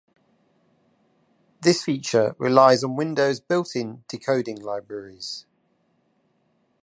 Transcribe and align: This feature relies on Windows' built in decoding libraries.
This 1.61 1.83
feature 1.83 2.33
relies 2.39 2.83
on 2.83 2.95
Windows' 2.95 3.39
built 3.39 3.75
in 3.75 4.03
decoding 4.07 4.59
libraries. 4.59 5.45